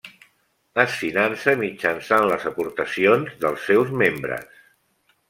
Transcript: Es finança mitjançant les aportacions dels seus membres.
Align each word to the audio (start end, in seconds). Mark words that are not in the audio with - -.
Es 0.83 0.93
finança 1.01 1.53
mitjançant 1.59 2.25
les 2.31 2.47
aportacions 2.53 3.37
dels 3.45 3.69
seus 3.73 3.93
membres. 4.05 4.49